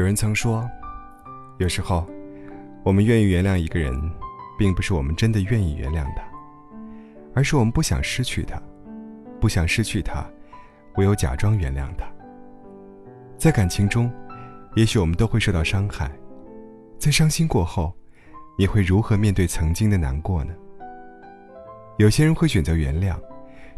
[0.00, 0.66] 有人曾说，
[1.58, 2.08] 有时候，
[2.82, 3.92] 我们愿意原谅一个人，
[4.58, 6.22] 并不是我们真的愿意原谅他，
[7.34, 8.58] 而是我们不想失去他，
[9.38, 10.24] 不想失去他，
[10.96, 12.06] 唯有假装原谅他。
[13.36, 14.10] 在感情中，
[14.74, 16.10] 也许我们都会受到伤害，
[16.98, 17.92] 在伤心过后，
[18.56, 20.54] 你会如何面对曾经的难过呢？
[21.98, 23.20] 有些人会选择原谅，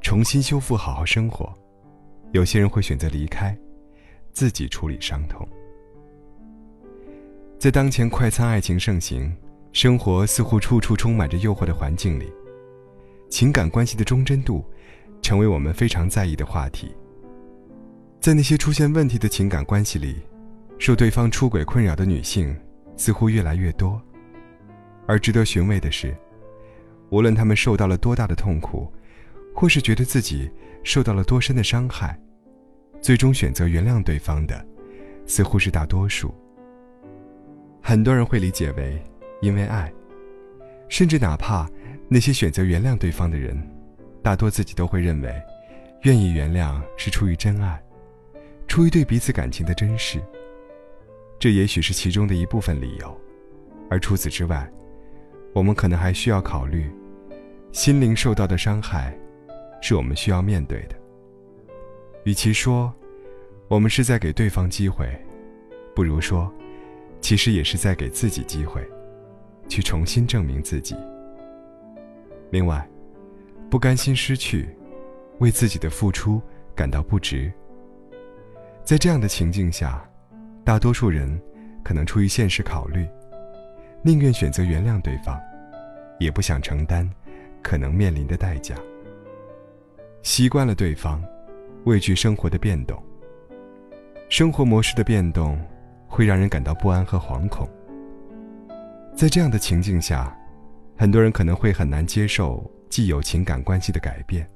[0.00, 1.48] 重新修复，好好生活；
[2.32, 3.56] 有些人会选择离开，
[4.32, 5.48] 自己处理伤痛。
[7.58, 9.36] 在当前快餐爱情盛行、
[9.72, 12.32] 生活似乎处处充满着诱惑的环境里，
[13.28, 14.64] 情感关系的忠贞度，
[15.22, 16.94] 成为我们非常在意的话题。
[18.20, 20.22] 在那些出现问题的情感关系里，
[20.78, 22.56] 受对方出轨困扰的女性
[22.96, 24.00] 似乎越来越多。
[25.08, 26.16] 而值得寻味的是，
[27.10, 28.86] 无论她们受到了多大的痛苦，
[29.52, 30.48] 或是觉得自己
[30.84, 32.16] 受到了多深的伤害，
[33.00, 34.64] 最终选择原谅对方的，
[35.26, 36.32] 似乎是大多数。
[37.88, 39.02] 很多人会理解为，
[39.40, 39.90] 因为爱，
[40.90, 41.66] 甚至哪怕
[42.06, 43.56] 那些选择原谅对方的人，
[44.22, 45.34] 大多自己都会认为，
[46.02, 47.82] 愿意原谅是出于真爱，
[48.66, 50.20] 出于对彼此感情的珍视。
[51.38, 53.18] 这也许是其中的一部分理由，
[53.88, 54.70] 而除此之外，
[55.54, 56.90] 我们可能还需要考虑，
[57.72, 59.18] 心灵受到的伤害，
[59.80, 60.94] 是我们需要面对的。
[62.24, 62.92] 与其说，
[63.66, 65.08] 我们是在给对方机会，
[65.94, 66.52] 不如说。
[67.20, 68.82] 其实也是在给自己机会，
[69.68, 70.96] 去重新证明自己。
[72.50, 72.88] 另外，
[73.68, 74.68] 不甘心失去，
[75.38, 76.40] 为自己的付出
[76.74, 77.52] 感到不值。
[78.82, 80.08] 在这样的情境下，
[80.64, 81.38] 大多数人
[81.84, 83.06] 可能出于现实考虑，
[84.02, 85.38] 宁愿选择原谅对方，
[86.18, 87.08] 也不想承担
[87.62, 88.74] 可能面临的代价。
[90.22, 91.22] 习惯了对方，
[91.84, 93.02] 畏惧生活的变动，
[94.30, 95.58] 生活模式的变动。
[96.08, 97.68] 会让人感到不安和惶恐。
[99.14, 100.36] 在这样的情境下，
[100.96, 104.48] 很多人可能会很难接受既有情感关系的改变，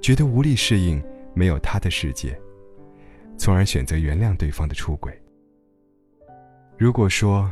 [0.00, 1.02] 觉得无力适应
[1.34, 2.36] 没有他的世界，
[3.36, 5.12] 从而选择原谅对方的出轨。
[6.78, 7.50] 如果说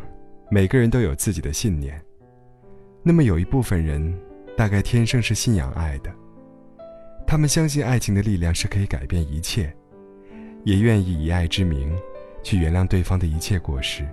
[0.51, 2.01] 每个人都有自己的信念，
[3.03, 4.17] 那么有一部分人
[4.57, 6.13] 大概天生是信仰爱的，
[7.27, 9.75] 他们相信爱情的力量是可以改变一切，
[10.65, 11.93] 也愿意以爱之名。
[12.43, 14.07] 去原谅对方的一切过失。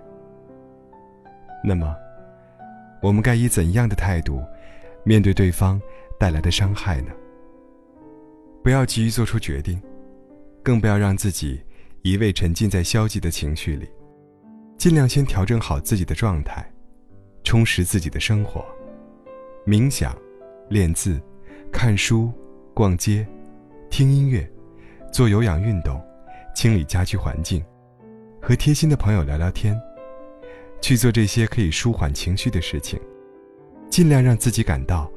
[1.63, 1.95] 那么，
[3.01, 4.43] 我们该以怎样的态度
[5.03, 5.81] 面对对方
[6.19, 7.11] 带来的伤害呢？
[8.63, 9.81] 不要急于做出决定，
[10.63, 11.61] 更不要让自己
[12.01, 13.89] 一味沉浸在消极的情绪里，
[14.77, 16.65] 尽量先调整好自己的状态，
[17.43, 18.65] 充实自己的生活，
[19.65, 20.15] 冥想、
[20.69, 21.21] 练字、
[21.71, 22.31] 看书、
[22.73, 23.25] 逛街、
[23.89, 24.49] 听音乐、
[25.11, 26.01] 做有氧运动、
[26.53, 27.63] 清理家居环境。
[28.41, 29.79] 和贴心的朋友聊聊天，
[30.81, 32.99] 去做这些可以舒缓情绪的事情，
[33.89, 35.11] 尽量让自己感到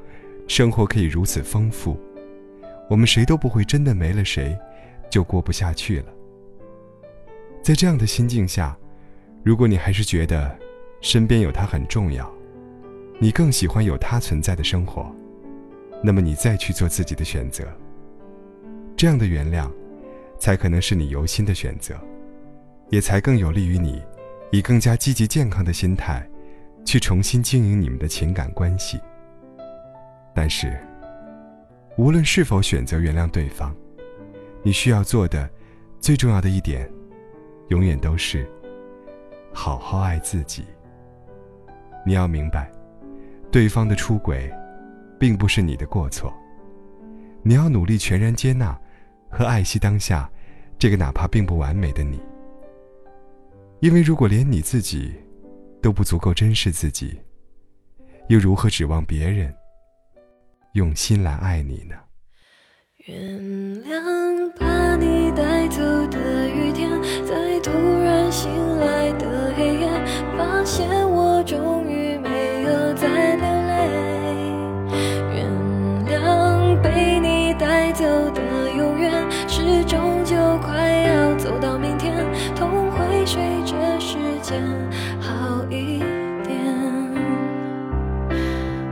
[0.48, 1.98] 生活可以如此丰富。
[2.90, 4.58] 我们谁都不会真的没了谁
[5.08, 6.06] 就过不下去了。
[7.62, 8.76] 在这样的心境下，
[9.42, 10.54] 如果你还是觉得
[11.00, 12.30] 身边有他很重要，
[13.18, 15.14] 你更喜欢有他存在的生活，
[16.02, 17.64] 那么你再去做自己的选择。
[18.96, 19.70] 这样的原谅，
[20.38, 21.96] 才可能是你由心的选择。
[22.92, 24.02] 也才更有利于你，
[24.50, 26.28] 以更加积极健康的心态，
[26.84, 29.00] 去重新经营你们的情感关系。
[30.34, 30.78] 但是，
[31.96, 33.74] 无论是否选择原谅对方，
[34.62, 35.48] 你需要做的
[36.00, 36.86] 最重要的一点，
[37.68, 38.46] 永远都是
[39.54, 40.62] 好好爱自己。
[42.04, 42.70] 你要明白，
[43.50, 44.52] 对方的出轨，
[45.18, 46.30] 并不是你的过错。
[47.42, 48.78] 你要努力全然接纳
[49.30, 50.30] 和爱惜当下
[50.78, 52.20] 这个哪怕并不完美的你。
[53.82, 55.12] 因为如果连你自己
[55.82, 57.20] 都不足够珍视自己，
[58.28, 59.52] 又如何指望别人
[60.74, 61.96] 用心来爱你呢？
[85.20, 85.98] 好一
[86.44, 86.50] 点。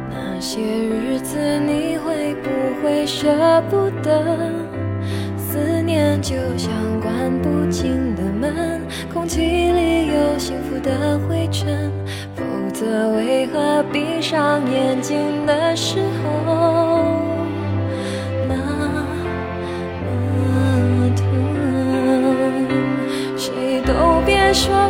[0.09, 2.49] 那些日子你会不
[2.83, 4.39] 会舍不得？
[5.37, 6.71] 思念就像
[7.01, 7.13] 关
[7.43, 8.81] 不紧的门，
[9.13, 11.91] 空气里有幸福的灰尘。
[12.37, 17.21] 否则为何闭上眼睛的时候
[18.49, 18.55] 那
[20.01, 21.25] 么疼？
[23.37, 24.90] 谁都别说。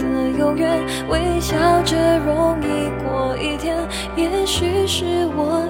[0.41, 3.77] 永远，微笑着容易过一天。
[4.15, 5.05] 也许是
[5.35, 5.69] 我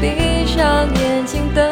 [0.00, 1.71] 闭上眼睛的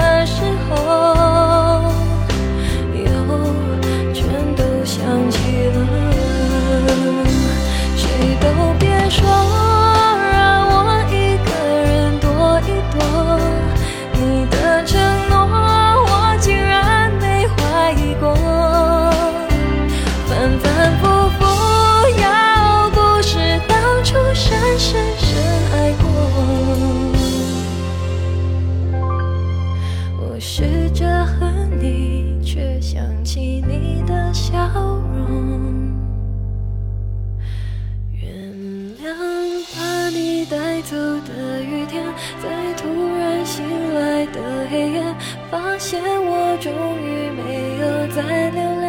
[45.91, 46.71] 现我终
[47.03, 47.43] 于没
[47.83, 47.83] 有
[48.15, 48.87] 再流泪。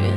[0.00, 0.08] 原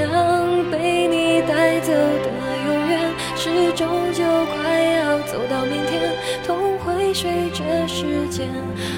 [0.00, 2.26] 谅被你带走的
[2.64, 2.98] 永远，
[3.36, 3.44] 是
[3.74, 4.24] 终究
[4.56, 6.16] 快要走到明天，
[6.46, 8.48] 痛会随着时间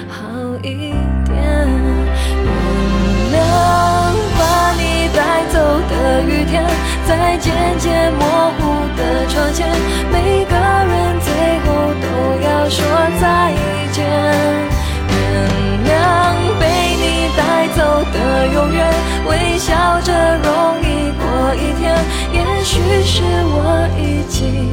[0.07, 0.23] 好
[0.63, 0.95] 一
[1.27, 1.35] 点。
[2.45, 2.47] 原
[3.35, 3.35] 谅
[4.39, 5.59] 把你带走
[5.91, 6.63] 的雨天，
[7.05, 8.23] 在渐渐模
[8.57, 9.67] 糊的窗前，
[10.13, 12.07] 每个人最后都
[12.47, 12.79] 要说
[13.19, 13.51] 再
[13.91, 14.36] 见。
[22.77, 24.69] 其实我已经